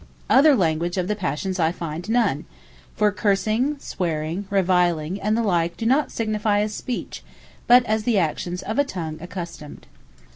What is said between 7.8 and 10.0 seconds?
as the actions of a tongue accustomed.